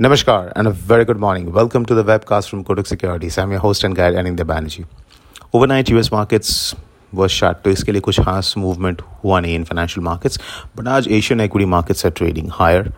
Namaskar 0.00 0.50
and 0.56 0.66
a 0.66 0.70
very 0.70 1.04
good 1.04 1.18
morning. 1.18 1.52
Welcome 1.52 1.84
to 1.84 1.94
the 1.94 2.02
webcast 2.02 2.48
from 2.48 2.64
Kotak 2.64 2.86
Securities. 2.86 3.36
I'm 3.36 3.50
your 3.50 3.60
host 3.60 3.84
and 3.84 3.94
guide 3.94 4.14
Anindya 4.14 4.46
Banerjee. 4.50 4.86
Overnight 5.52 5.90
US 5.90 6.10
markets 6.10 6.74
were 7.12 7.28
shut 7.28 7.62
तो 7.64 7.70
इसके 7.70 7.92
लिए 7.92 8.00
कुछ 8.06 8.20
खास 8.20 8.54
movement 8.62 9.02
हुआ 9.24 9.40
नहीं 9.40 9.58
in 9.58 9.66
financial 9.70 10.02
markets 10.06 10.38
but 10.74 10.88
आज 10.94 11.08
Asian 11.18 11.42
equity 11.46 11.66
markets 11.74 12.06
are 12.06 12.12
trading 12.20 12.48
higher. 12.60 12.92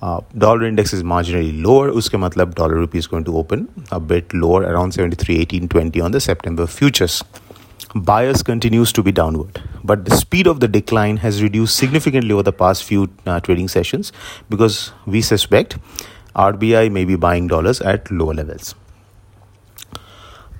Uh, 0.00 0.20
dollar 0.44 0.68
index 0.68 0.94
is 0.98 1.02
marginally 1.14 1.50
lower 1.66 1.90
उसके 2.02 2.18
मतलब 2.26 2.54
dollar 2.54 2.78
rupee 2.84 3.02
is 3.04 3.10
going 3.14 3.26
to 3.30 3.36
open 3.42 3.66
a 3.90 4.00
bit 4.12 4.38
lower 4.44 4.62
around 4.62 4.92
73.1820 4.92 6.04
on 6.04 6.16
the 6.18 6.20
September 6.20 6.68
futures. 6.78 7.18
Bias 7.96 8.42
continues 8.44 8.92
to 8.92 9.02
be 9.02 9.10
downward, 9.12 9.62
but 9.82 10.04
the 10.04 10.16
speed 10.16 10.46
of 10.46 10.60
the 10.60 10.68
decline 10.68 11.16
has 11.16 11.42
reduced 11.42 11.76
significantly 11.76 12.32
over 12.32 12.42
the 12.44 12.52
past 12.64 12.84
few 12.84 13.08
uh, 13.26 13.40
trading 13.40 13.68
sessions 13.68 14.12
because 14.48 14.92
we 15.06 15.20
suspect 15.20 15.78
RBI 16.38 16.90
may 16.90 17.04
be 17.04 17.16
buying 17.16 17.46
dollars 17.46 17.80
at 17.80 18.10
lower 18.10 18.34
levels. 18.34 18.74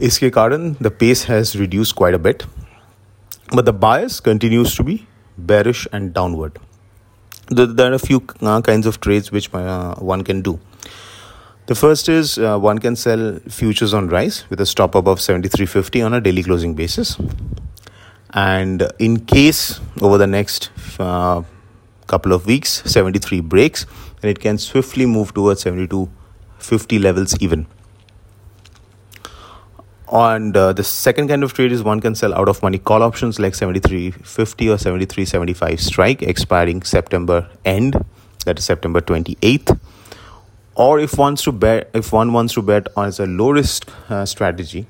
इसके 0.02 0.30
कारण 0.30 0.76
the 0.80 0.90
pace 0.90 1.24
has 1.24 1.54
reduced 1.56 1.94
quite 1.94 2.14
a 2.14 2.18
bit, 2.18 2.44
but 3.52 3.64
the 3.64 3.72
bias 3.72 4.20
continues 4.20 4.74
to 4.74 4.84
be 4.84 5.06
bearish 5.38 5.86
and 5.92 6.12
downward. 6.12 6.58
There 7.48 7.90
are 7.90 7.94
a 7.94 7.98
few 7.98 8.22
uh, 8.40 8.60
kinds 8.62 8.86
of 8.86 9.00
trades 9.00 9.30
which 9.30 9.52
uh, 9.54 9.94
one 9.96 10.24
can 10.24 10.40
do. 10.40 10.58
The 11.66 11.74
first 11.74 12.08
is 12.08 12.38
uh, 12.38 12.58
one 12.58 12.78
can 12.78 12.96
sell 12.96 13.38
futures 13.48 13.94
on 13.94 14.08
rise 14.08 14.44
with 14.50 14.60
a 14.60 14.66
stop 14.66 14.94
above 14.94 15.18
73.50 15.18 16.04
on 16.04 16.14
a 16.14 16.20
daily 16.20 16.42
closing 16.42 16.74
basis. 16.74 17.16
And 18.30 18.86
in 18.98 19.24
case 19.24 19.80
over 20.00 20.18
the 20.18 20.26
next 20.26 20.70
uh, 20.98 21.42
couple 22.13 22.33
of 22.33 22.45
weeks 22.45 22.81
73 22.91 23.41
breaks 23.41 23.85
and 24.21 24.29
it 24.29 24.39
can 24.39 24.57
swiftly 24.57 25.05
move 25.05 25.33
towards 25.33 25.61
72 25.61 26.09
50 26.59 26.99
levels 26.99 27.35
even. 27.39 27.67
And 30.11 30.57
uh, 30.57 30.73
the 30.73 30.83
second 30.83 31.27
kind 31.27 31.43
of 31.43 31.53
trade 31.53 31.71
is 31.71 31.83
one 31.83 31.99
can 32.01 32.15
sell 32.15 32.33
out 32.33 32.49
of 32.49 32.61
money 32.63 32.79
call 32.79 33.03
options 33.03 33.39
like 33.39 33.53
73.50 33.53 34.73
or 34.73 34.77
73.75 34.77 35.79
strike 35.79 36.23
expiring 36.23 36.81
september 36.81 37.47
end 37.63 38.03
that 38.45 38.57
is 38.57 38.65
september 38.65 39.01
28th 39.01 39.79
or 40.73 40.99
if 40.99 41.15
wants 41.17 41.43
to 41.43 41.51
bet 41.51 41.91
if 41.93 42.11
one 42.11 42.33
wants 42.33 42.55
to 42.55 42.63
bet 42.63 42.87
on 42.95 43.05
as 43.05 43.19
a 43.19 43.27
low 43.27 43.51
risk 43.51 43.91
uh, 44.09 44.25
strategy 44.25 44.87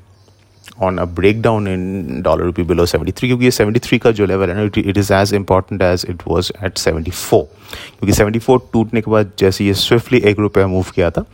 on 0.77 0.99
a 0.99 1.05
breakdown 1.05 1.67
in 1.67 1.81
dollar 2.23 2.45
rupee 2.45 2.63
below 2.63 2.85
73 2.85 3.19
क्योंकि 3.19 3.45
ये 3.45 3.51
73 3.51 3.99
का 3.99 4.11
जो 4.11 4.25
level 4.25 4.49
है 4.49 4.55
ना 4.55 4.63
it 4.89 4.97
is 4.97 5.13
as 5.13 5.33
important 5.33 5.81
as 5.81 6.05
it 6.09 6.21
was 6.27 6.51
at 6.63 6.77
74 6.77 7.11
क्योंकि 7.31 8.11
74 8.11 8.59
टूटने 8.73 9.01
के 9.01 9.11
बाद 9.11 9.31
जैसे 9.39 9.65
ये 9.65 9.73
स्विफ्टली 9.73 10.19
एक 10.19 10.39
रुपया 10.39 10.67
मूव 10.67 10.85
किया 10.95 11.09
था 11.11 11.25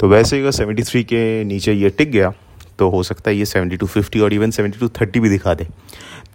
तो 0.00 0.08
वैसे 0.08 0.36
ही 0.36 0.42
अगर 0.42 0.52
73 0.52 1.04
के 1.04 1.22
नीचे 1.44 1.72
ये 1.72 1.90
टिक 1.90 2.10
गया 2.10 2.32
तो 2.78 2.88
हो 2.90 3.02
सकता 3.02 3.30
है 3.30 3.36
ये 3.36 3.44
72 3.44 3.88
50 3.96 4.20
और 4.20 4.32
इवन 4.32 4.50
72 4.50 4.88
30 5.02 5.18
भी 5.18 5.28
दिखा 5.28 5.54
दे। 5.54 5.66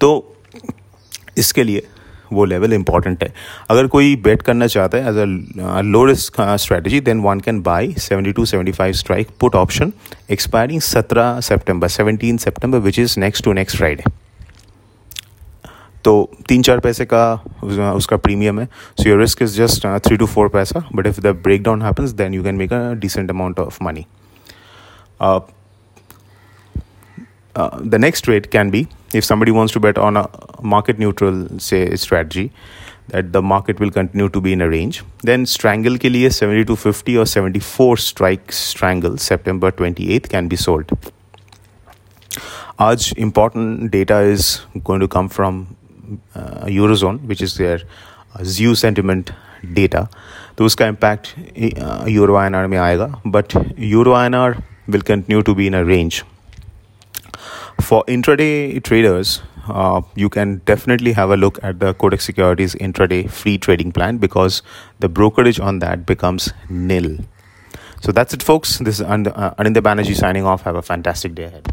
तो 0.01 0.09
इसके 1.37 1.63
लिए 1.63 1.87
वो 2.31 2.45
लेवल 2.45 2.73
इंपॉर्टेंट 2.73 3.23
है। 3.23 3.33
अगर 3.69 3.87
कोई 3.87 4.15
बेट 4.23 4.41
करना 4.41 4.67
चाहता 4.67 4.97
है 4.97 5.09
as 5.09 5.17
a 5.17 5.81
low 5.83 6.03
risk 6.05 6.41
strategy 6.61 6.99
then 7.01 7.21
one 7.21 7.39
can 7.39 7.61
buy 7.63 7.93
seventy 7.99 8.31
two 8.31 8.45
seventy 8.45 8.71
five 8.71 8.93
strike 8.95 9.27
put 9.39 9.55
option 9.55 9.93
expiring 10.31 10.81
सत्रह 10.83 11.39
September 11.41 11.87
seventeen 11.87 12.37
September 12.37 12.79
which 12.79 12.99
is 12.99 13.19
next 13.19 13.43
to 13.45 13.53
next 13.53 13.77
Friday 13.77 14.03
तो 16.05 16.13
तीन 16.49 16.61
चार 16.61 16.79
पैसे 16.79 17.05
का 17.05 17.33
उसका 17.93 18.17
प्रीमियम 18.17 18.59
है। 18.59 18.65
So 18.99 19.09
your 19.09 19.19
risk 19.19 19.41
is 19.41 19.57
just 19.57 19.85
three 20.05 20.17
to 20.17 20.25
four 20.25 20.49
पैसा 20.49 20.83
but 20.95 21.07
if 21.07 21.19
the 21.21 21.35
break 21.43 21.63
down 21.63 21.81
happens 21.81 22.11
then 22.21 22.33
you 22.33 22.43
can 22.43 22.55
make 22.55 22.73
a 22.73 22.93
decent 22.95 23.29
amount 23.29 23.59
of 23.59 23.77
money 23.83 24.05
the 27.55 27.95
next 27.95 28.29
next 28.29 28.47
can 28.51 28.71
be 28.71 28.85
if 29.12 29.24
somebody 29.24 29.52
wants 29.52 29.72
to 29.72 29.80
bet 29.80 29.98
on 29.98 30.16
a 30.16 30.28
market 30.74 30.98
neutral 30.98 31.46
say 31.58 31.80
strategy 31.96 32.50
that 33.08 33.32
the 33.32 33.42
market 33.42 33.80
will 33.80 33.90
continue 33.90 34.28
to 34.28 34.40
be 34.40 34.52
in 34.52 34.60
a 34.60 34.68
range 34.68 35.02
then 35.30 35.46
strangle 35.54 35.98
ke 36.04 36.12
liye 36.16 36.30
70 36.32 36.64
to 36.70 36.76
50 36.76 37.16
or 37.22 37.26
74 37.26 37.96
strike 37.96 38.52
strangle 38.52 39.18
september 39.30 39.70
28th 39.80 40.28
can 40.36 40.48
be 40.54 40.60
sold 40.66 40.94
आज 42.88 43.12
important 43.16 43.90
data 43.90 44.18
is 44.34 44.60
going 44.84 45.00
to 45.00 45.08
come 45.08 45.28
from 45.28 45.76
uh, 46.34 46.64
eurozone 46.78 47.20
which 47.32 47.42
is 47.42 47.56
their 47.56 47.78
uh, 48.34 48.42
ZEW 48.42 48.74
sentiment 48.84 49.32
data 49.80 50.08
तो 50.58 50.64
उसका 50.64 50.86
impact 50.86 51.34
euro 52.08 52.36
INR 52.40 52.68
में 52.68 52.78
आएगा 52.78 53.08
but 53.26 53.54
euro 53.78 54.14
INR 54.14 54.62
will 54.88 55.04
continue 55.12 55.42
to 55.42 55.54
be 55.54 55.66
in 55.66 55.74
a 55.74 55.84
range 55.84 56.24
for 57.87 58.03
intraday 58.05 58.83
traders, 58.83 59.41
uh, 59.69 60.01
you 60.15 60.27
can 60.27 60.57
definitely 60.65 61.13
have 61.13 61.29
a 61.29 61.37
look 61.37 61.57
at 61.63 61.79
the 61.79 61.93
Kotak 61.93 62.19
Securities 62.19 62.75
intraday 62.75 63.29
free 63.31 63.57
trading 63.57 63.93
plan 63.93 64.17
because 64.17 64.61
the 64.99 65.07
brokerage 65.07 65.57
on 65.57 65.79
that 65.79 66.05
becomes 66.05 66.51
nil. 66.67 67.17
So 68.01 68.11
that's 68.11 68.33
it, 68.33 68.43
folks. 68.43 68.79
This 68.79 68.99
is 68.99 69.05
Anindya 69.05 69.81
Banerjee 69.87 70.17
signing 70.17 70.45
off. 70.45 70.63
Have 70.63 70.75
a 70.75 70.81
fantastic 70.81 71.33
day 71.33 71.45
ahead. 71.45 71.65